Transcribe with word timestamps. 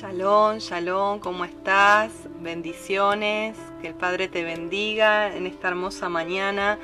Shalom, 0.00 0.58
shalom, 0.58 1.18
¿cómo 1.18 1.44
estás? 1.44 2.12
Bendiciones, 2.40 3.56
que 3.82 3.88
el 3.88 3.94
Padre 3.94 4.28
te 4.28 4.44
bendiga 4.44 5.34
en 5.34 5.44
esta 5.44 5.66
hermosa 5.66 6.08
mañana 6.08 6.78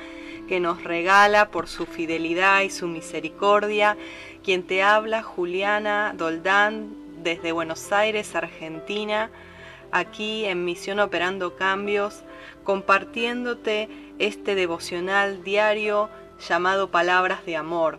que 0.49 0.59
nos 0.59 0.83
regala 0.83 1.49
por 1.49 1.69
su 1.69 1.85
fidelidad 1.85 2.63
y 2.63 2.69
su 2.69 2.87
misericordia. 2.87 3.95
Quien 4.43 4.63
te 4.63 4.83
habla, 4.83 5.23
Juliana 5.23 6.13
Doldán, 6.17 6.93
desde 7.23 7.53
Buenos 7.53 7.93
Aires, 7.93 8.35
Argentina, 8.35 9.29
aquí 9.93 10.43
en 10.43 10.65
Misión 10.65 10.99
Operando 10.99 11.55
Cambios, 11.55 12.25
compartiéndote 12.65 13.87
este 14.19 14.55
devocional 14.55 15.41
diario 15.41 16.09
llamado 16.49 16.91
Palabras 16.91 17.45
de 17.45 17.55
Amor. 17.55 17.97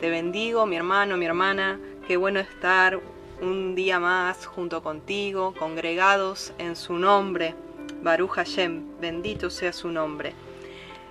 Te 0.00 0.10
bendigo, 0.10 0.66
mi 0.66 0.76
hermano, 0.76 1.16
mi 1.16 1.24
hermana, 1.24 1.80
qué 2.06 2.18
bueno 2.18 2.40
estar 2.40 3.00
un 3.40 3.74
día 3.74 3.98
más 4.00 4.46
junto 4.46 4.82
contigo, 4.82 5.54
congregados 5.58 6.52
en 6.58 6.76
su 6.76 6.94
nombre. 6.94 7.54
Baruch 8.02 8.30
Hashem, 8.30 9.00
bendito 9.00 9.50
sea 9.50 9.72
su 9.72 9.88
nombre. 9.88 10.32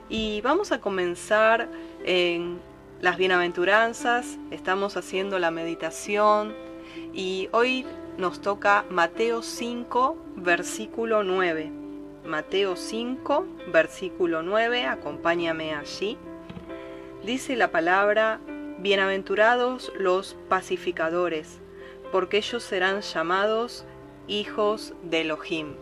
Y 0.09 0.41
vamos 0.41 0.71
a 0.71 0.79
comenzar 0.79 1.69
en 2.05 2.59
las 3.01 3.17
bienaventuranzas, 3.17 4.37
estamos 4.51 4.95
haciendo 4.95 5.39
la 5.39 5.51
meditación 5.51 6.53
y 7.13 7.49
hoy 7.51 7.85
nos 8.17 8.41
toca 8.41 8.85
Mateo 8.89 9.41
5, 9.41 10.17
versículo 10.35 11.23
9. 11.23 11.71
Mateo 12.25 12.75
5, 12.75 13.45
versículo 13.73 14.43
9, 14.43 14.85
acompáñame 14.85 15.73
allí. 15.73 16.17
Dice 17.25 17.55
la 17.55 17.71
palabra, 17.71 18.39
bienaventurados 18.79 19.91
los 19.97 20.35
pacificadores 20.47 21.62
porque 22.13 22.37
ellos 22.37 22.61
serán 22.61 23.01
llamados 23.01 23.85
hijos 24.27 24.93
de 25.01 25.21
Elohim. 25.21 25.73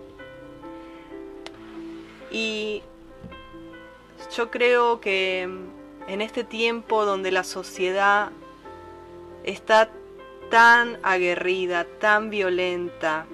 Y 2.31 2.83
yo 4.33 4.49
creo 4.49 5.02
que 5.02 5.41
en 5.41 6.21
este 6.21 6.45
tiempo 6.45 7.03
donde 7.03 7.31
la 7.31 7.43
sociedad 7.43 8.31
está 9.43 9.89
tan 10.49 10.99
aguerrida, 11.03 11.85
tan 11.99 12.29
violenta, 12.29 13.25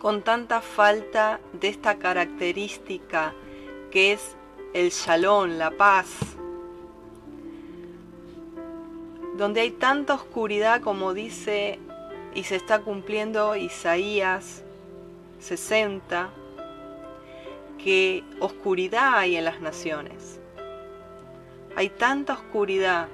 con 0.00 0.22
tanta 0.22 0.62
falta 0.62 1.38
de 1.52 1.68
esta 1.68 1.98
característica 1.98 3.34
que 3.90 4.14
es 4.14 4.36
el 4.72 4.88
shalom, 4.88 5.58
la 5.58 5.70
paz, 5.70 6.08
donde 9.36 9.60
hay 9.60 9.70
tanta 9.70 10.14
oscuridad 10.14 10.80
como 10.80 11.12
dice 11.12 11.78
y 12.34 12.44
se 12.44 12.56
está 12.56 12.80
cumpliendo 12.80 13.56
Isaías 13.56 14.62
60, 15.40 16.30
que 17.82 18.22
oscuridad 18.38 19.18
hay 19.18 19.36
en 19.36 19.44
las 19.44 19.60
naciones. 19.60 20.40
Hay 21.76 21.88
tanta 21.88 22.34
oscuridad. 22.34 23.08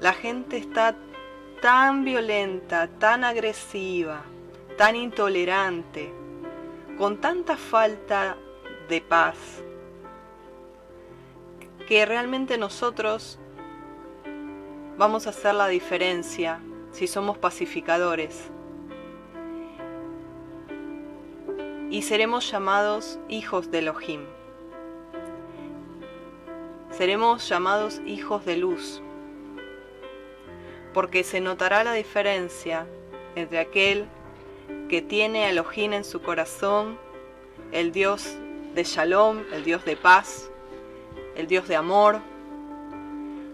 La 0.00 0.12
gente 0.12 0.58
está 0.58 0.94
tan 1.60 2.04
violenta, 2.04 2.88
tan 2.98 3.24
agresiva, 3.24 4.22
tan 4.76 4.94
intolerante, 4.96 6.12
con 6.96 7.20
tanta 7.20 7.56
falta 7.56 8.36
de 8.88 9.00
paz, 9.00 9.36
que 11.88 12.04
realmente 12.06 12.58
nosotros 12.58 13.38
vamos 14.98 15.26
a 15.26 15.30
hacer 15.30 15.54
la 15.54 15.68
diferencia 15.68 16.60
si 16.98 17.06
somos 17.06 17.38
pacificadores. 17.38 18.50
Y 21.90 22.02
seremos 22.02 22.50
llamados 22.50 23.20
hijos 23.28 23.70
de 23.70 23.78
Elohim. 23.78 24.22
Seremos 26.90 27.48
llamados 27.48 28.00
hijos 28.04 28.44
de 28.44 28.56
luz. 28.56 29.00
Porque 30.92 31.22
se 31.22 31.40
notará 31.40 31.84
la 31.84 31.92
diferencia 31.92 32.84
entre 33.36 33.60
aquel 33.60 34.06
que 34.88 35.00
tiene 35.00 35.44
a 35.44 35.50
Elohim 35.50 35.92
en 35.92 36.04
su 36.04 36.20
corazón, 36.20 36.98
el 37.70 37.92
Dios 37.92 38.36
de 38.74 38.82
Shalom, 38.82 39.44
el 39.52 39.62
Dios 39.62 39.84
de 39.84 39.96
paz, 39.96 40.50
el 41.36 41.46
Dios 41.46 41.68
de 41.68 41.76
amor, 41.76 42.18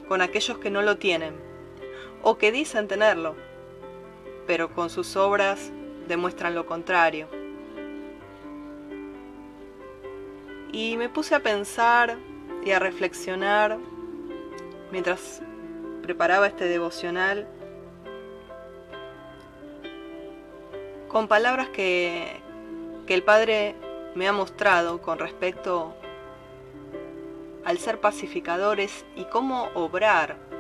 con 0.09 0.23
aquellos 0.23 0.57
que 0.57 0.71
no 0.71 0.81
lo 0.81 0.97
tienen 0.97 1.44
o 2.25 2.39
que 2.39 2.51
dicen 2.51 2.89
tenerlo, 2.89 3.37
pero 4.47 4.71
con 4.75 4.89
sus 4.89 5.15
obras 5.15 5.71
demuestran 6.09 6.55
lo 6.55 6.65
contrario. 6.65 7.29
Y 10.73 10.97
me 10.97 11.11
puse 11.11 11.35
a 11.35 11.41
pensar 11.41 12.17
y 12.65 12.71
a 12.71 12.79
reflexionar 12.79 13.77
mientras 14.91 15.43
preparaba 16.03 16.47
este 16.47 16.65
devocional 16.65 17.47
con 21.09 21.29
palabras 21.29 21.69
que, 21.69 22.41
que 23.07 23.15
el 23.15 23.23
Padre 23.23 23.75
me 24.15 24.27
ha 24.27 24.33
mostrado 24.33 25.03
con 25.03 25.19
respecto 25.19 25.95
al 27.67 27.79
ser 27.79 28.01
pacificadores 28.01 29.05
y 29.15 29.25
cómo 29.27 29.69
obrar 29.75 30.54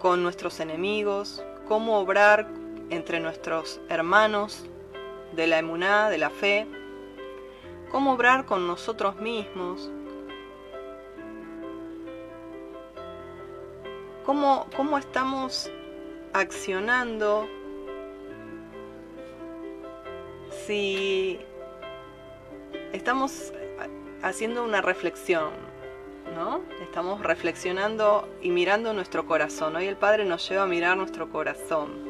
con 0.00 0.22
nuestros 0.22 0.58
enemigos, 0.60 1.44
cómo 1.68 1.98
obrar 1.98 2.48
entre 2.88 3.20
nuestros 3.20 3.80
hermanos 3.88 4.64
de 5.32 5.46
la 5.46 5.58
emuná, 5.58 6.08
de 6.10 6.18
la 6.18 6.30
fe, 6.30 6.66
cómo 7.92 8.14
obrar 8.14 8.46
con 8.46 8.66
nosotros 8.66 9.16
mismos, 9.16 9.90
cómo, 14.24 14.66
cómo 14.74 14.98
estamos 14.98 15.70
accionando 16.32 17.46
si 20.66 21.38
estamos 22.92 23.52
haciendo 24.22 24.64
una 24.64 24.80
reflexión 24.80 25.69
¿no? 26.34 26.62
Estamos 26.82 27.22
reflexionando 27.22 28.28
y 28.42 28.50
mirando 28.50 28.92
nuestro 28.92 29.26
corazón. 29.26 29.76
Hoy 29.76 29.86
el 29.86 29.96
Padre 29.96 30.24
nos 30.24 30.48
lleva 30.48 30.64
a 30.64 30.66
mirar 30.66 30.96
nuestro 30.96 31.30
corazón. 31.30 32.08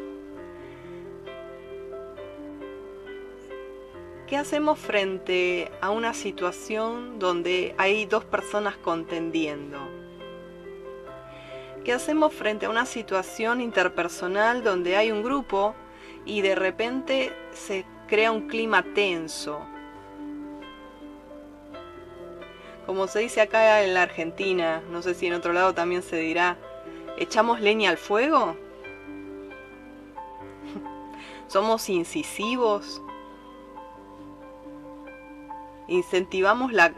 ¿Qué 4.26 4.36
hacemos 4.36 4.78
frente 4.78 5.72
a 5.80 5.90
una 5.90 6.14
situación 6.14 7.18
donde 7.18 7.74
hay 7.78 8.06
dos 8.06 8.24
personas 8.24 8.76
contendiendo? 8.76 9.78
¿Qué 11.84 11.92
hacemos 11.92 12.32
frente 12.32 12.66
a 12.66 12.70
una 12.70 12.86
situación 12.86 13.60
interpersonal 13.60 14.62
donde 14.62 14.96
hay 14.96 15.10
un 15.10 15.22
grupo 15.22 15.74
y 16.24 16.42
de 16.42 16.54
repente 16.54 17.32
se 17.52 17.84
crea 18.06 18.30
un 18.30 18.46
clima 18.46 18.84
tenso? 18.94 19.66
Como 22.90 23.06
se 23.06 23.20
dice 23.20 23.40
acá 23.40 23.84
en 23.84 23.94
la 23.94 24.02
Argentina, 24.02 24.82
no 24.90 25.00
sé 25.00 25.14
si 25.14 25.28
en 25.28 25.34
otro 25.34 25.52
lado 25.52 25.74
también 25.74 26.02
se 26.02 26.16
dirá, 26.16 26.58
¿echamos 27.18 27.60
leña 27.60 27.88
al 27.88 27.98
fuego? 27.98 28.56
¿Somos 31.46 31.88
incisivos? 31.88 33.00
¿Incentivamos 35.86 36.72
la, 36.72 36.92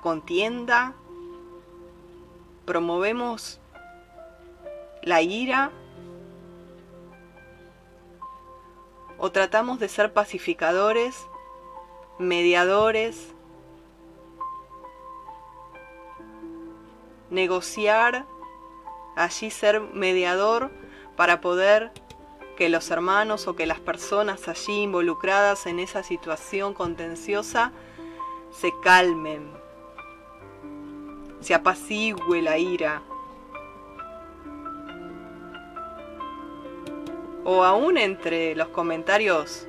contienda? 0.00 0.94
¿Promovemos 2.64 3.60
la 5.02 5.20
ira? 5.20 5.70
¿O 9.18 9.30
tratamos 9.32 9.80
de 9.80 9.90
ser 9.90 10.14
pacificadores, 10.14 11.26
mediadores, 12.18 13.35
negociar, 17.30 18.26
allí 19.16 19.50
ser 19.50 19.80
mediador 19.80 20.70
para 21.16 21.40
poder 21.40 21.92
que 22.56 22.68
los 22.68 22.90
hermanos 22.90 23.46
o 23.48 23.54
que 23.54 23.66
las 23.66 23.80
personas 23.80 24.48
allí 24.48 24.82
involucradas 24.82 25.66
en 25.66 25.78
esa 25.78 26.02
situación 26.02 26.74
contenciosa 26.74 27.72
se 28.50 28.72
calmen, 28.82 29.50
se 31.40 31.54
apacigüe 31.54 32.40
la 32.42 32.58
ira. 32.58 33.02
O 37.44 37.62
aún 37.62 37.96
entre 37.96 38.56
los 38.56 38.68
comentarios 38.68 39.68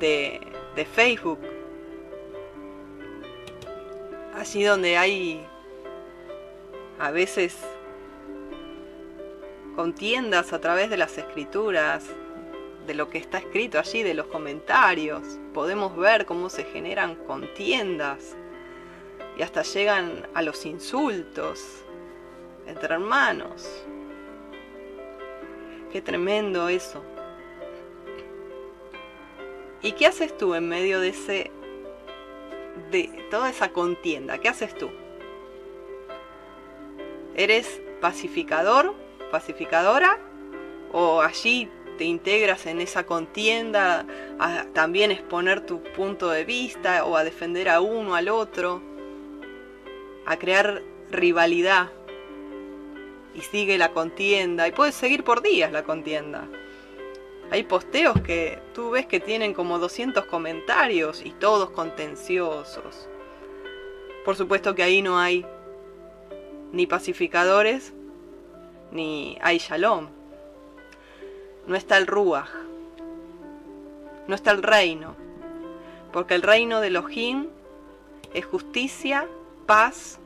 de, 0.00 0.40
de 0.74 0.84
Facebook, 0.84 1.38
allí 4.34 4.64
donde 4.64 4.96
hay 4.96 5.46
a 7.00 7.10
veces 7.10 7.56
contiendas 9.74 10.52
a 10.52 10.60
través 10.60 10.90
de 10.90 10.98
las 10.98 11.16
escrituras, 11.16 12.04
de 12.86 12.94
lo 12.94 13.08
que 13.08 13.16
está 13.16 13.38
escrito 13.38 13.78
allí, 13.78 14.02
de 14.02 14.12
los 14.12 14.26
comentarios. 14.26 15.22
Podemos 15.54 15.96
ver 15.96 16.26
cómo 16.26 16.50
se 16.50 16.64
generan 16.64 17.14
contiendas 17.14 18.36
y 19.38 19.42
hasta 19.42 19.62
llegan 19.62 20.28
a 20.34 20.42
los 20.42 20.66
insultos 20.66 21.82
entre 22.66 22.94
hermanos. 22.94 23.66
Qué 25.90 26.02
tremendo 26.02 26.68
eso. 26.68 27.02
¿Y 29.80 29.92
qué 29.92 30.06
haces 30.06 30.36
tú 30.36 30.54
en 30.54 30.68
medio 30.68 31.00
de 31.00 31.08
ese 31.08 31.50
de 32.90 33.26
toda 33.30 33.48
esa 33.48 33.72
contienda? 33.72 34.36
¿Qué 34.38 34.50
haces 34.50 34.74
tú? 34.76 34.90
¿Eres 37.34 37.80
pacificador, 38.00 38.94
pacificadora 39.30 40.18
o 40.92 41.22
allí 41.22 41.68
te 41.98 42.04
integras 42.04 42.66
en 42.66 42.80
esa 42.80 43.04
contienda 43.04 44.06
a 44.38 44.64
también 44.72 45.10
exponer 45.10 45.66
tu 45.66 45.82
punto 45.82 46.30
de 46.30 46.44
vista 46.44 47.04
o 47.04 47.16
a 47.16 47.24
defender 47.24 47.68
a 47.68 47.80
uno 47.80 48.14
al 48.14 48.28
otro, 48.28 48.80
a 50.24 50.38
crear 50.38 50.82
rivalidad 51.10 51.90
y 53.34 53.42
sigue 53.42 53.78
la 53.78 53.92
contienda 53.92 54.66
y 54.66 54.72
puedes 54.72 54.94
seguir 54.94 55.24
por 55.24 55.42
días 55.42 55.72
la 55.72 55.84
contienda. 55.84 56.48
Hay 57.50 57.64
posteos 57.64 58.20
que 58.22 58.58
tú 58.74 58.90
ves 58.90 59.06
que 59.06 59.20
tienen 59.20 59.54
como 59.54 59.78
200 59.78 60.24
comentarios 60.26 61.20
y 61.24 61.32
todos 61.32 61.70
contenciosos. 61.70 63.08
Por 64.24 64.36
supuesto 64.36 64.74
que 64.74 64.84
ahí 64.84 65.02
no 65.02 65.18
hay 65.18 65.44
ni 66.72 66.86
pacificadores 66.86 67.92
ni 68.92 69.38
hay 69.42 69.58
shalom. 69.58 70.08
No 71.66 71.76
está 71.76 71.96
el 71.96 72.06
ruach. 72.06 72.48
No 74.26 74.34
está 74.34 74.50
el 74.50 74.62
reino. 74.62 75.14
Porque 76.12 76.34
el 76.34 76.42
reino 76.42 76.80
de 76.80 76.88
Elohim 76.88 77.48
es 78.34 78.44
justicia, 78.44 79.28
paz 79.66 80.18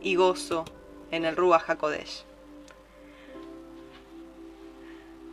y 0.00 0.16
gozo 0.16 0.64
en 1.10 1.24
el 1.24 1.36
ruach 1.36 1.68
HaKodesh. 1.68 2.24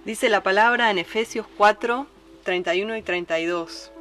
Dice 0.06 0.29
la 0.29 0.44
palabra 0.44 0.91
en 0.91 1.00
Efesios 1.00 1.47
4, 1.57 2.06
31 2.44 2.97
y 2.97 3.01
32. 3.01 3.91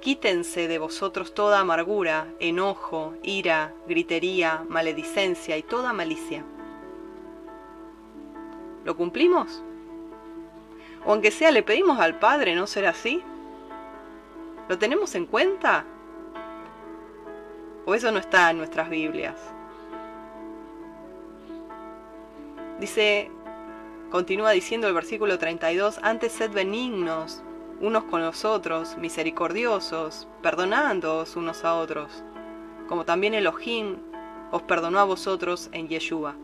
Quítense 0.00 0.68
de 0.68 0.78
vosotros 0.78 1.34
toda 1.34 1.60
amargura, 1.60 2.28
enojo, 2.38 3.14
ira, 3.22 3.74
gritería, 3.86 4.64
maledicencia 4.68 5.56
y 5.56 5.62
toda 5.62 5.92
malicia. 5.92 6.44
¿Lo 8.84 8.96
cumplimos? 8.96 9.62
O 11.04 11.12
aunque 11.12 11.30
sea 11.30 11.50
le 11.50 11.62
pedimos 11.62 11.98
al 11.98 12.18
Padre 12.18 12.54
no 12.54 12.66
ser 12.66 12.86
así. 12.86 13.22
¿Lo 14.68 14.78
tenemos 14.78 15.14
en 15.14 15.26
cuenta? 15.26 15.84
¿O 17.84 17.94
eso 17.94 18.12
no 18.12 18.18
está 18.18 18.50
en 18.50 18.58
nuestras 18.58 18.88
Biblias? 18.90 19.36
Dice 22.78 23.30
Continúa 24.10 24.52
diciendo 24.52 24.88
el 24.88 24.94
versículo 24.94 25.38
32, 25.38 26.00
antes 26.02 26.32
sed 26.32 26.50
benignos 26.50 27.42
unos 27.80 28.04
con 28.04 28.22
los 28.22 28.44
otros, 28.44 28.96
misericordiosos, 28.96 30.26
perdonándoos 30.42 31.36
unos 31.36 31.64
a 31.64 31.74
otros, 31.74 32.22
como 32.88 33.04
también 33.04 33.34
Elohim 33.34 33.96
os 34.50 34.62
perdonó 34.62 34.98
a 34.98 35.04
vosotros 35.04 35.68
en 35.72 35.88
Yeshua. 35.88 36.34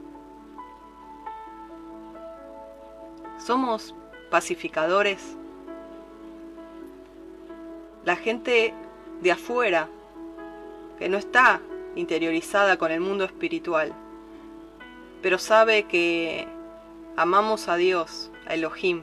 Somos 3.39 3.95
pacificadores. 4.31 5.37
La 8.05 8.17
gente 8.17 8.75
de 9.21 9.33
afuera, 9.33 9.89
que 10.99 11.09
no 11.09 11.19
está 11.19 11.61
interiorizada 11.97 12.77
con 12.77 12.91
el 12.91 13.01
mundo 13.01 13.25
espiritual, 13.25 13.93
pero 15.23 15.39
sabe 15.39 15.85
que 15.85 16.47
amamos 17.17 17.69
a 17.69 17.77
Dios, 17.77 18.31
a 18.47 18.55
Elohim, 18.55 19.03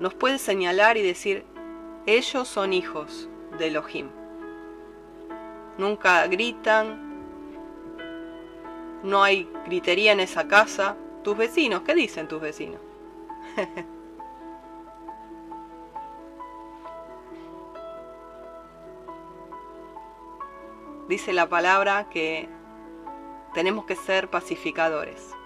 nos 0.00 0.14
puede 0.14 0.38
señalar 0.38 0.96
y 0.96 1.02
decir, 1.02 1.44
ellos 2.06 2.48
son 2.48 2.72
hijos 2.72 3.28
de 3.58 3.66
Elohim. 3.66 4.08
Nunca 5.76 6.26
gritan, 6.26 7.08
no 9.02 9.22
hay 9.22 9.48
gritería 9.66 10.12
en 10.12 10.20
esa 10.20 10.48
casa. 10.48 10.96
Tus 11.22 11.36
vecinos, 11.36 11.82
¿qué 11.82 11.94
dicen 11.94 12.28
tus 12.28 12.40
vecinos? 12.40 12.80
Dice 21.08 21.32
la 21.32 21.48
palabra 21.48 22.08
que 22.10 22.48
tenemos 23.54 23.86
que 23.86 23.96
ser 23.96 24.28
pacificadores. 24.28 25.37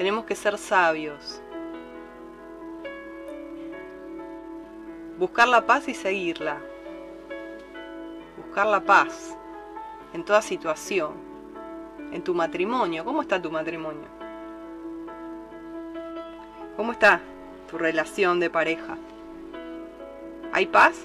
Tenemos 0.00 0.24
que 0.24 0.34
ser 0.34 0.56
sabios. 0.56 1.42
Buscar 5.18 5.46
la 5.46 5.66
paz 5.66 5.88
y 5.88 5.94
seguirla. 5.94 6.58
Buscar 8.38 8.66
la 8.66 8.80
paz 8.80 9.36
en 10.14 10.24
toda 10.24 10.40
situación. 10.40 11.12
En 12.12 12.24
tu 12.24 12.32
matrimonio. 12.32 13.04
¿Cómo 13.04 13.20
está 13.20 13.42
tu 13.42 13.50
matrimonio? 13.50 14.08
¿Cómo 16.78 16.92
está 16.92 17.20
tu 17.70 17.76
relación 17.76 18.40
de 18.40 18.48
pareja? 18.48 18.96
¿Hay 20.50 20.64
paz? 20.64 20.96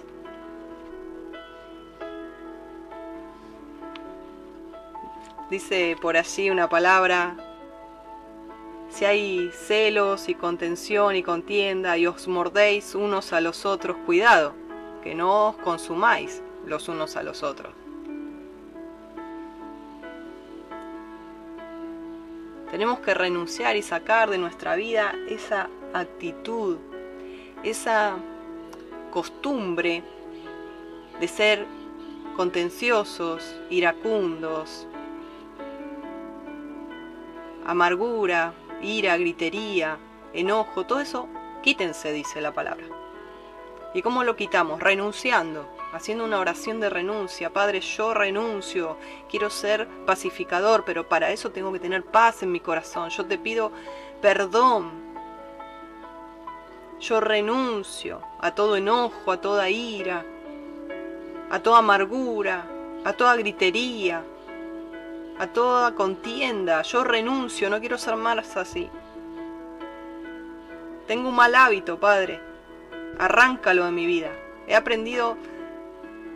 Dice 5.50 5.98
por 6.02 6.16
allí 6.16 6.50
una 6.50 6.70
palabra 6.70 7.45
si 8.96 9.04
hay 9.04 9.52
celos 9.52 10.30
y 10.30 10.36
contención 10.36 11.18
y 11.18 11.22
contienda 11.22 11.98
y 11.98 12.08
os 12.08 12.30
mordéis 12.30 12.96
unos 12.96 13.34
a 13.34 13.42
los 13.42 13.66
otros, 13.66 13.98
cuidado, 14.06 14.54
que 15.04 15.14
no 15.14 15.50
os 15.50 15.58
consumáis 15.58 16.42
los 16.66 16.88
unos 16.88 17.18
a 17.18 17.24
los 17.24 17.44
otros. 17.44 17.74
Tenemos 22.72 23.00
que 23.00 23.14
renunciar 23.14 23.76
y 23.76 23.82
sacar 23.82 24.30
de 24.30 24.38
nuestra 24.38 24.78
vida 24.78 25.14
esa 25.28 25.70
actitud, 25.94 26.78
esa 27.64 28.16
costumbre 29.12 30.04
de 31.20 31.28
ser 31.28 31.66
contenciosos, 32.38 33.60
iracundos, 33.70 34.88
amargura, 37.66 38.54
ira, 38.82 39.18
gritería, 39.18 39.98
enojo, 40.34 40.86
todo 40.86 41.00
eso, 41.00 41.28
quítense, 41.62 42.12
dice 42.12 42.42
la 42.42 42.54
palabra. 42.54 42.86
¿Y 43.94 44.02
cómo 44.02 44.26
lo 44.26 44.36
quitamos? 44.36 44.82
Renunciando, 44.82 45.66
haciendo 45.94 46.26
una 46.26 46.40
oración 46.40 46.82
de 46.82 46.90
renuncia. 46.90 47.54
Padre, 47.54 47.80
yo 47.80 48.14
renuncio, 48.14 48.98
quiero 49.30 49.50
ser 49.50 49.88
pacificador, 50.06 50.84
pero 50.84 51.08
para 51.08 51.32
eso 51.32 51.52
tengo 51.52 51.72
que 51.72 51.80
tener 51.80 52.04
paz 52.04 52.44
en 52.44 52.52
mi 52.52 52.60
corazón. 52.60 53.10
Yo 53.10 53.26
te 53.26 53.38
pido 53.38 53.72
perdón. 54.22 54.92
Yo 57.00 57.22
renuncio 57.22 58.22
a 58.42 58.54
todo 58.54 58.76
enojo, 58.76 59.32
a 59.32 59.40
toda 59.40 59.70
ira, 59.70 60.26
a 61.50 61.60
toda 61.60 61.80
amargura, 61.80 62.68
a 63.06 63.14
toda 63.14 63.38
gritería, 63.38 64.26
a 65.38 65.48
toda 65.48 65.96
contienda. 65.96 66.82
Yo 66.84 67.04
renuncio, 67.04 67.70
no 67.70 67.80
quiero 67.80 67.98
ser 67.98 68.16
más 68.16 68.56
así. 68.58 68.90
Tengo 71.08 71.30
un 71.30 71.36
mal 71.36 71.54
hábito, 71.56 72.00
Padre. 72.00 72.40
Arráncalo 73.20 73.86
de 73.86 73.92
mi 73.92 74.06
vida. 74.06 74.32
He 74.68 74.76
aprendido, 74.76 75.38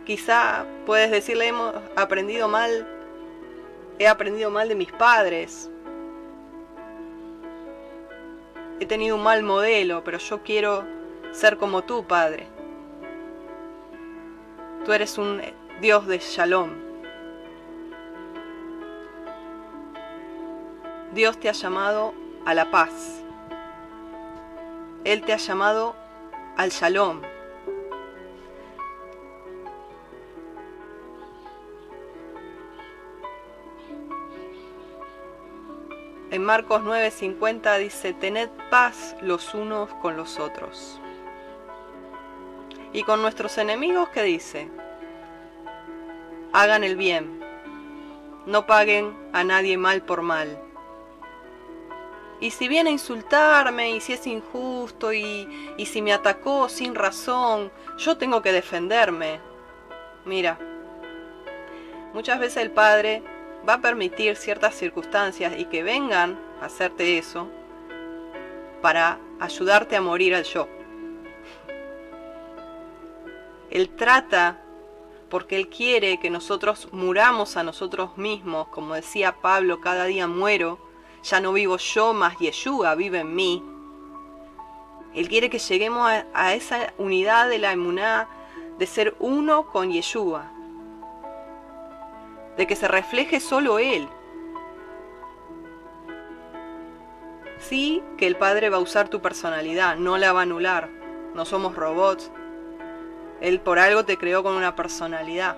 quizá 0.04 0.64
puedes 0.86 1.10
decirle, 1.10 1.48
hemos 1.48 1.74
aprendido 1.96 2.48
mal, 2.48 2.86
he 3.98 4.06
aprendido 4.06 4.50
mal 4.50 4.68
de 4.68 4.74
mis 4.76 4.92
padres. 4.92 5.70
He 8.78 8.86
tenido 8.86 9.16
un 9.16 9.22
mal 9.22 9.42
modelo, 9.42 10.02
pero 10.04 10.18
yo 10.18 10.42
quiero 10.42 10.84
ser 11.32 11.58
como 11.58 11.82
tú, 11.82 12.06
Padre. 12.06 12.46
Tú 14.84 14.92
eres 14.92 15.18
un 15.18 15.42
Dios 15.80 16.06
de 16.06 16.18
shalom. 16.18 16.89
Dios 21.12 21.38
te 21.38 21.48
ha 21.48 21.52
llamado 21.52 22.14
a 22.46 22.54
la 22.54 22.70
paz. 22.70 23.22
Él 25.04 25.22
te 25.22 25.32
ha 25.32 25.38
llamado 25.38 25.96
al 26.56 26.70
shalom. 26.70 27.22
en 36.30 36.44
Marcos 36.44 36.82
9:50 36.82 37.78
dice, 37.78 38.12
tened 38.12 38.48
paz 38.70 39.16
los 39.20 39.54
unos 39.54 39.92
con 39.94 40.16
los 40.16 40.38
otros. 40.38 41.00
Y 42.92 43.02
con 43.02 43.22
nuestros 43.22 43.58
enemigos, 43.58 44.08
¿qué 44.10 44.22
dice? 44.22 44.68
Hagan 46.52 46.82
el 46.84 46.96
bien, 46.96 47.40
no 48.46 48.66
paguen 48.66 49.16
a 49.32 49.44
nadie 49.44 49.76
mal 49.76 50.02
por 50.02 50.22
mal. 50.22 50.58
Y 52.40 52.50
si 52.50 52.68
viene 52.68 52.90
a 52.90 52.92
insultarme, 52.92 53.90
y 53.90 54.00
si 54.00 54.14
es 54.14 54.26
injusto, 54.26 55.12
y, 55.12 55.74
y 55.76 55.86
si 55.86 56.00
me 56.00 56.12
atacó 56.12 56.68
sin 56.68 56.94
razón, 56.94 57.70
yo 57.98 58.16
tengo 58.16 58.40
que 58.40 58.52
defenderme. 58.52 59.40
Mira, 60.24 60.58
muchas 62.14 62.40
veces 62.40 62.62
el 62.62 62.70
Padre 62.70 63.22
va 63.68 63.74
a 63.74 63.80
permitir 63.80 64.36
ciertas 64.36 64.74
circunstancias 64.74 65.52
y 65.58 65.66
que 65.66 65.82
vengan 65.82 66.38
a 66.62 66.66
hacerte 66.66 67.18
eso 67.18 67.48
para 68.80 69.18
ayudarte 69.38 69.96
a 69.96 70.00
morir 70.00 70.34
al 70.34 70.44
yo. 70.44 70.68
Él 73.70 73.90
trata 73.90 74.62
porque 75.28 75.56
Él 75.56 75.68
quiere 75.68 76.18
que 76.18 76.28
nosotros 76.28 76.88
muramos 76.92 77.56
a 77.56 77.62
nosotros 77.62 78.16
mismos, 78.18 78.68
como 78.68 78.94
decía 78.94 79.36
Pablo, 79.40 79.80
cada 79.80 80.06
día 80.06 80.26
muero, 80.26 80.78
ya 81.22 81.40
no 81.40 81.52
vivo 81.52 81.76
yo, 81.76 82.12
más 82.12 82.38
Yeshua 82.38 82.94
vive 82.94 83.20
en 83.20 83.34
mí. 83.34 83.64
Él 85.14 85.28
quiere 85.28 85.50
que 85.50 85.58
lleguemos 85.58 86.08
a, 86.32 86.54
esa 86.54 86.92
unidad 86.98 87.48
de 87.48 87.58
la 87.58 87.72
emuná, 87.72 88.28
de 88.78 88.86
ser 88.86 89.16
uno 89.18 89.66
con 89.66 89.90
Yeshua, 89.90 90.50
de 92.56 92.66
que 92.66 92.76
se 92.76 92.88
refleje 92.88 93.40
solo 93.40 93.78
Él. 93.78 94.08
Sí 97.58 98.02
que 98.16 98.26
el 98.26 98.36
Padre 98.36 98.70
va 98.70 98.78
a 98.78 98.80
usar 98.80 99.08
tu 99.08 99.20
personalidad, 99.20 99.96
no 99.96 100.16
la 100.16 100.32
va 100.32 100.40
a 100.40 100.42
anular. 100.44 100.88
No 101.34 101.44
somos 101.44 101.76
robots. 101.76 102.30
Él 103.40 103.60
por 103.60 103.78
algo 103.78 104.04
te 104.04 104.16
creó 104.16 104.42
con 104.42 104.54
una 104.54 104.74
personalidad. 104.76 105.56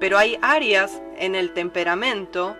Pero 0.00 0.18
hay 0.18 0.38
áreas 0.42 1.00
en 1.16 1.34
el 1.34 1.52
temperamento 1.52 2.56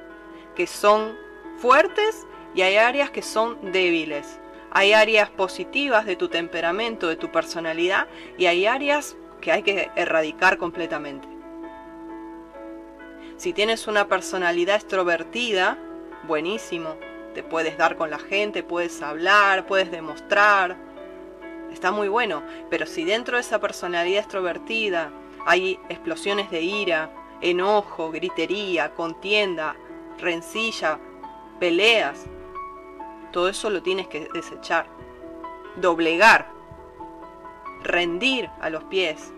que 0.55 0.67
son 0.67 1.17
fuertes 1.59 2.27
y 2.55 2.63
hay 2.63 2.77
áreas 2.77 3.11
que 3.11 3.23
son 3.23 3.73
débiles. 3.73 4.41
Hay 4.71 4.93
áreas 4.93 5.31
positivas 5.31 6.07
de 6.07 6.17
tu 6.17 6.29
temperamento, 6.29 7.09
de 7.09 7.17
tu 7.17 7.31
personalidad 7.31 8.07
y 8.37 8.47
hay 8.47 8.67
áreas 8.67 9.17
que 9.41 9.53
hay 9.53 9.63
que 9.63 9.91
erradicar 9.97 10.59
completamente. 10.59 11.29
Si 13.37 13.53
tienes 13.53 13.87
una 13.87 14.09
personalidad 14.09 14.77
extrovertida, 14.77 15.79
buenísimo. 16.27 16.97
Te 17.35 17.43
puedes 17.43 17.79
dar 17.79 17.97
con 17.97 18.11
la 18.11 18.19
gente, 18.19 18.63
puedes 18.63 19.01
hablar, 19.01 19.67
puedes 19.67 19.91
demostrar. 19.91 20.77
Está 21.73 21.93
muy 21.93 22.09
bueno. 22.09 22.43
Pero 22.69 22.87
si 22.87 23.05
dentro 23.05 23.37
de 23.37 23.43
esa 23.43 23.61
personalidad 23.61 24.21
extrovertida 24.21 25.13
hay 25.47 25.79
explosiones 25.89 26.51
de 26.51 26.63
ira, 26.63 27.11
enojo, 27.41 28.11
gritería, 28.11 28.93
contienda, 28.95 29.77
rencilla, 30.19 30.99
peleas, 31.59 32.27
todo 33.33 33.49
eso 33.49 33.71
lo 33.71 33.83
tienes 33.83 34.09
que 34.09 34.29
desechar. 34.33 34.87
Doblegar. 35.77 36.51
Rendir 37.83 38.51
a 38.61 38.71
los 38.71 38.85
pies. 38.85 39.33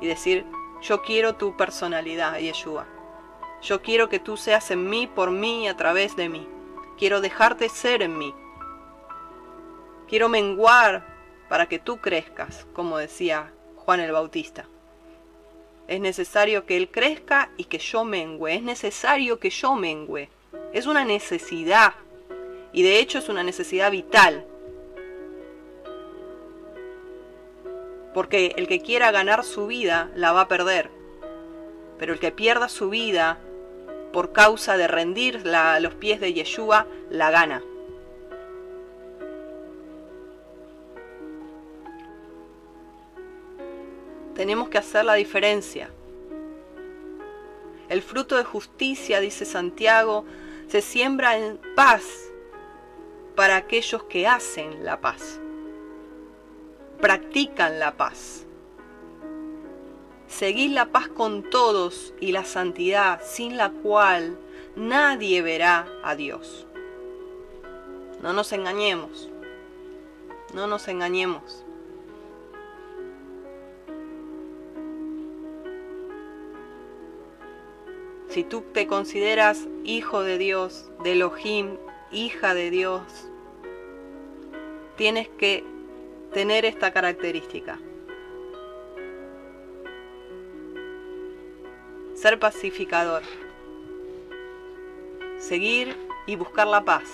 Y 0.00 0.06
decir, 0.06 0.46
yo 0.80 1.02
quiero 1.02 1.34
tu 1.36 1.56
personalidad, 1.56 2.38
Yeshua. 2.38 2.86
Yo 3.62 3.82
quiero 3.82 4.08
que 4.08 4.20
tú 4.20 4.36
seas 4.36 4.70
en 4.70 4.88
mí, 4.88 5.06
por 5.06 5.30
mí 5.30 5.64
y 5.64 5.68
a 5.68 5.76
través 5.76 6.16
de 6.16 6.28
mí. 6.28 6.48
Quiero 6.96 7.20
dejarte 7.20 7.68
ser 7.68 8.02
en 8.02 8.16
mí. 8.16 8.34
Quiero 10.08 10.28
menguar 10.28 11.04
para 11.48 11.66
que 11.66 11.78
tú 11.78 11.98
crezcas, 11.98 12.66
como 12.72 12.98
decía 12.98 13.52
Juan 13.76 14.00
el 14.00 14.12
Bautista. 14.12 14.66
Es 15.88 16.00
necesario 16.00 16.66
que 16.66 16.76
Él 16.76 16.90
crezca 16.90 17.50
y 17.56 17.64
que 17.64 17.78
yo 17.78 18.04
mengüe. 18.04 18.54
Es 18.54 18.62
necesario 18.62 19.38
que 19.38 19.50
yo 19.50 19.74
mengüe. 19.74 20.28
Es 20.72 20.86
una 20.86 21.04
necesidad. 21.04 21.94
Y 22.72 22.82
de 22.82 22.98
hecho 22.98 23.18
es 23.18 23.28
una 23.28 23.42
necesidad 23.42 23.90
vital. 23.90 24.44
Porque 28.14 28.54
el 28.56 28.68
que 28.68 28.80
quiera 28.80 29.10
ganar 29.10 29.44
su 29.44 29.66
vida 29.66 30.10
la 30.14 30.32
va 30.32 30.42
a 30.42 30.48
perder. 30.48 30.90
Pero 31.98 32.12
el 32.12 32.20
que 32.20 32.32
pierda 32.32 32.68
su 32.68 32.90
vida 32.90 33.38
por 34.12 34.32
causa 34.32 34.76
de 34.76 34.88
rendirla 34.88 35.74
a 35.74 35.80
los 35.80 35.94
pies 35.94 36.20
de 36.20 36.32
Yeshua, 36.32 36.86
la 37.10 37.30
gana. 37.30 37.62
Tenemos 44.34 44.68
que 44.68 44.78
hacer 44.78 45.04
la 45.04 45.14
diferencia. 45.14 45.90
El 47.88 48.02
fruto 48.02 48.36
de 48.36 48.44
justicia, 48.44 49.20
dice 49.20 49.44
Santiago, 49.44 50.24
se 50.68 50.82
siembra 50.82 51.38
en 51.38 51.58
paz 51.74 52.04
para 53.34 53.56
aquellos 53.56 54.02
que 54.04 54.26
hacen 54.26 54.84
la 54.84 55.00
paz, 55.00 55.40
practican 57.00 57.78
la 57.78 57.96
paz. 57.96 58.44
Seguid 60.26 60.72
la 60.72 60.92
paz 60.92 61.08
con 61.08 61.48
todos 61.48 62.12
y 62.20 62.32
la 62.32 62.44
santidad, 62.44 63.22
sin 63.24 63.56
la 63.56 63.70
cual 63.70 64.38
nadie 64.76 65.40
verá 65.40 65.88
a 66.02 66.14
Dios. 66.14 66.66
No 68.22 68.34
nos 68.34 68.52
engañemos, 68.52 69.30
no 70.52 70.66
nos 70.66 70.86
engañemos. 70.88 71.64
Si 78.28 78.44
tú 78.44 78.62
te 78.72 78.86
consideras 78.86 79.66
hijo 79.84 80.22
de 80.22 80.38
Dios, 80.38 80.90
de 81.02 81.12
Elohim, 81.12 81.76
hija 82.10 82.54
de 82.54 82.70
Dios, 82.70 83.02
tienes 84.96 85.28
que 85.28 85.64
tener 86.32 86.64
esta 86.64 86.92
característica. 86.92 87.78
ser 92.18 92.40
pacificador, 92.40 93.22
seguir 95.38 95.96
y 96.26 96.34
buscar 96.34 96.66
la 96.66 96.84
paz, 96.84 97.08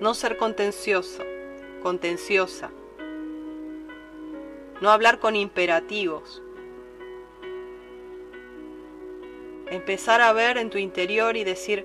no 0.00 0.12
ser 0.12 0.36
contencioso, 0.36 1.22
contenciosa, 1.82 2.70
no 4.82 4.90
hablar 4.90 5.18
con 5.18 5.34
imperativos, 5.34 6.42
empezar 9.70 10.20
a 10.20 10.32
ver 10.32 10.58
en 10.58 10.70
tu 10.70 10.78
interior 10.78 11.36
y 11.36 11.44
decir, 11.44 11.84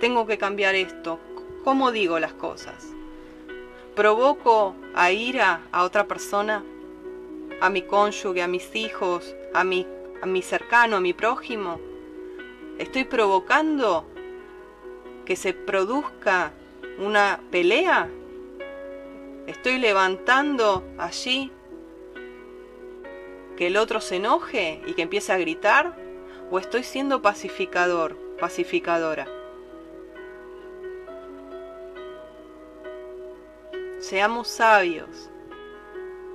tengo 0.00 0.26
que 0.26 0.38
cambiar 0.38 0.74
esto, 0.74 1.18
¿cómo 1.64 1.92
digo 1.92 2.18
las 2.18 2.32
cosas? 2.32 2.92
¿Provoco 3.94 4.74
a 4.94 5.12
ira 5.12 5.62
a 5.70 5.84
otra 5.84 6.06
persona? 6.06 6.64
¿A 7.60 7.70
mi 7.70 7.82
cónyuge, 7.82 8.42
a 8.42 8.48
mis 8.48 8.74
hijos, 8.74 9.34
a 9.54 9.64
mi, 9.64 9.86
a 10.22 10.26
mi 10.26 10.42
cercano, 10.42 10.96
a 10.96 11.00
mi 11.00 11.12
prójimo? 11.12 11.78
¿Estoy 12.78 13.04
provocando 13.04 14.06
que 15.24 15.36
se 15.36 15.52
produzca 15.52 16.52
una 16.98 17.40
pelea? 17.50 18.08
¿Estoy 19.46 19.78
levantando 19.78 20.82
allí 20.98 21.52
que 23.56 23.66
el 23.66 23.76
otro 23.76 24.00
se 24.00 24.16
enoje 24.16 24.80
y 24.86 24.94
que 24.94 25.02
empiece 25.02 25.32
a 25.32 25.38
gritar? 25.38 26.01
¿O 26.52 26.58
estoy 26.58 26.82
siendo 26.82 27.22
pacificador, 27.22 28.14
pacificadora? 28.38 29.26
Seamos 34.00 34.48
sabios. 34.48 35.30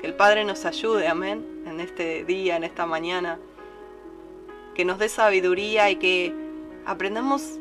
Que 0.02 0.08
el 0.08 0.16
Padre 0.16 0.44
nos 0.44 0.66
ayude, 0.66 1.08
amén 1.08 1.64
en 1.68 1.80
este 1.80 2.26
día, 2.26 2.56
en 2.56 2.64
esta 2.64 2.88
mañana, 2.88 3.38
que 4.74 4.86
nos 4.86 4.98
dé 4.98 5.08
sabiduría 5.08 5.92
y 5.92 5.98
que 5.98 6.34
aprendamos 6.88 7.60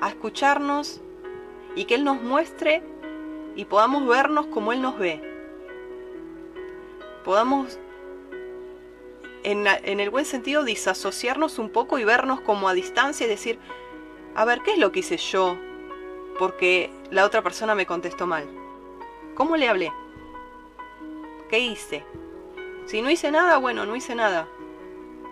a 0.00 0.08
escucharnos 0.08 1.02
y 1.76 1.84
que 1.84 1.96
Él 1.96 2.04
nos 2.04 2.22
muestre 2.22 2.82
y 3.54 3.66
podamos 3.66 4.06
vernos 4.06 4.46
como 4.46 4.72
Él 4.72 4.80
nos 4.80 4.98
ve. 4.98 5.20
Podamos, 7.22 7.78
en, 9.42 10.00
el 10.00 10.10
buen 10.10 10.24
sentido, 10.24 10.64
disasociarnos 10.64 11.58
un 11.58 11.70
poco 11.70 11.98
y 11.98 12.04
vernos 12.04 12.40
como 12.40 12.68
a 12.68 12.74
distancia 12.74 13.26
y 13.26 13.30
decir, 13.30 13.58
a 14.34 14.44
ver, 14.44 14.60
¿qué 14.62 14.72
es 14.72 14.78
lo 14.78 14.92
que 14.92 15.00
hice 15.00 15.16
yo? 15.16 15.56
Porque 16.38 16.90
la 17.10 17.24
otra 17.24 17.42
persona 17.42 17.74
me 17.74 17.86
contestó 17.86 18.26
mal. 18.26 18.48
¿Cómo 19.34 19.56
le 19.56 19.68
hablé? 19.68 19.92
¿Qué 21.48 21.58
hice? 21.58 22.04
Si 22.86 23.02
no 23.02 23.10
hice 23.10 23.30
nada, 23.30 23.58
bueno, 23.58 23.86
no 23.86 23.96
hice 23.96 24.14
nada. 24.14 24.48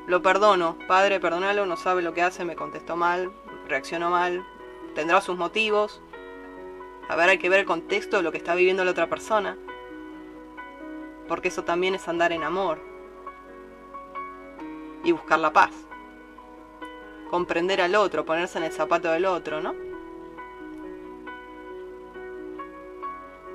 Lo 0.07 0.23
perdono. 0.23 0.79
Padre, 0.87 1.21
perdónalo, 1.21 1.67
no 1.67 1.77
sabe 1.77 2.03
lo 2.03 2.15
que 2.15 2.23
hace, 2.23 2.45
me 2.45 2.57
contestó 2.57 2.97
mal, 2.97 3.31
reaccionó 3.69 4.11
mal, 4.11 4.45
tendrá 4.95 5.21
sus 5.21 5.37
motivos. 5.37 6.01
A 7.09 7.17
ver, 7.17 7.29
hay 7.29 7.39
que 7.39 7.49
ver 7.49 7.61
el 7.61 7.67
contexto 7.67 8.17
de 8.19 8.23
lo 8.23 8.33
que 8.33 8.39
está 8.39 8.55
viviendo 8.55 8.85
la 8.85 8.91
otra 8.91 9.09
persona. 9.09 9.57
Porque 11.27 11.49
eso 11.49 11.65
también 11.65 11.95
es 11.95 12.09
andar 12.09 12.33
en 12.33 12.43
amor. 12.43 12.88
Y 15.05 15.13
buscar 15.13 15.39
la 15.39 15.53
paz. 15.53 15.71
Comprender 17.31 17.81
al 17.81 17.95
otro, 17.95 18.25
ponerse 18.25 18.59
en 18.59 18.65
el 18.65 18.73
zapato 18.73 19.11
del 19.11 19.27
otro, 19.27 19.61
¿no? 19.61 19.75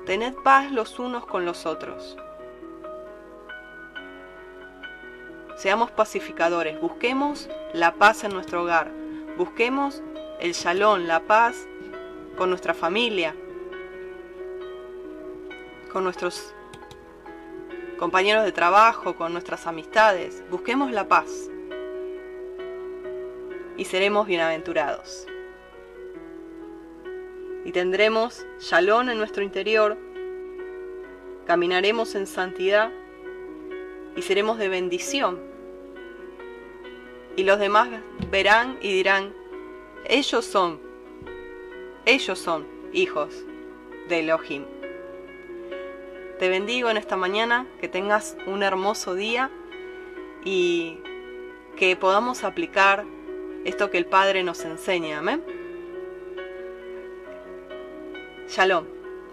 Tened 0.06 0.34
paz 0.34 0.70
los 0.70 0.98
unos 0.98 1.24
con 1.26 1.46
los 1.46 1.64
otros. 1.64 2.16
Seamos 5.56 5.90
pacificadores, 5.90 6.80
busquemos 6.80 7.48
la 7.72 7.94
paz 7.94 8.24
en 8.24 8.32
nuestro 8.32 8.62
hogar, 8.62 8.90
busquemos 9.38 10.02
el 10.40 10.52
shalom, 10.52 11.06
la 11.06 11.20
paz 11.20 11.66
con 12.36 12.50
nuestra 12.50 12.74
familia, 12.74 13.34
con 15.92 16.04
nuestros 16.04 16.54
compañeros 17.98 18.44
de 18.44 18.52
trabajo, 18.52 19.14
con 19.16 19.32
nuestras 19.32 19.66
amistades. 19.66 20.42
Busquemos 20.50 20.90
la 20.90 21.08
paz 21.08 21.50
y 23.76 23.84
seremos 23.84 24.26
bienaventurados. 24.26 25.26
Y 27.64 27.72
tendremos 27.72 28.46
shalom 28.60 29.08
en 29.08 29.18
nuestro 29.18 29.42
interior, 29.42 29.96
caminaremos 31.46 32.14
en 32.14 32.26
santidad 32.26 32.90
y 34.16 34.22
seremos 34.22 34.58
de 34.58 34.68
bendición. 34.68 35.40
Y 37.36 37.44
los 37.44 37.58
demás 37.58 37.88
verán 38.30 38.78
y 38.80 38.92
dirán, 38.92 39.32
ellos 40.04 40.44
son, 40.44 40.80
ellos 42.04 42.38
son 42.38 42.66
hijos 42.92 43.44
de 44.08 44.20
Elohim. 44.20 44.73
Te 46.38 46.48
bendigo 46.48 46.90
en 46.90 46.96
esta 46.96 47.16
mañana, 47.16 47.68
que 47.80 47.86
tengas 47.86 48.36
un 48.46 48.64
hermoso 48.64 49.14
día 49.14 49.52
y 50.44 50.98
que 51.76 51.94
podamos 51.94 52.42
aplicar 52.42 53.04
esto 53.64 53.88
que 53.88 53.98
el 53.98 54.06
Padre 54.06 54.42
nos 54.42 54.64
enseña. 54.64 55.20
Amén. 55.20 55.44
Shalom, 58.48 58.84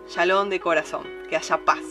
shalom 0.08 0.50
de 0.50 0.60
corazón, 0.60 1.08
que 1.28 1.36
haya 1.36 1.58
paz, 1.66 1.82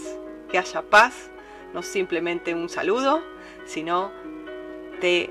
que 0.48 0.58
haya 0.58 0.82
paz, 0.82 1.28
no 1.74 1.82
simplemente 1.82 2.54
un 2.54 2.68
saludo, 2.68 3.20
sino 3.64 4.12
te 5.00 5.28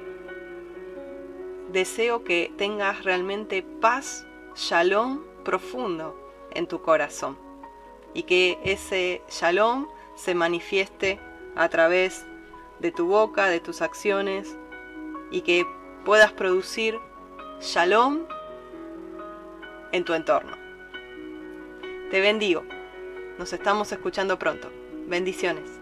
deseo 1.71 2.25
que 2.25 2.51
tengas 2.57 3.05
realmente 3.05 3.63
paz, 3.63 4.27
shalom 4.55 5.23
profundo 5.45 6.19
en 6.51 6.67
tu 6.67 6.81
corazón 6.81 7.48
y 8.13 8.23
que 8.23 8.59
ese 8.63 9.21
shalom 9.29 9.87
se 10.15 10.35
manifieste 10.35 11.19
a 11.55 11.69
través 11.69 12.25
de 12.79 12.91
tu 12.91 13.07
boca, 13.07 13.47
de 13.47 13.59
tus 13.59 13.81
acciones 13.81 14.55
y 15.31 15.41
que 15.41 15.65
puedas 16.05 16.31
producir 16.31 16.97
shalom 17.61 18.25
en 19.91 20.05
tu 20.05 20.13
entorno. 20.13 20.55
Te 22.11 22.21
bendigo. 22.21 22.63
Nos 23.37 23.53
estamos 23.53 23.91
escuchando 23.91 24.39
pronto. 24.39 24.69
Bendiciones. 25.07 25.78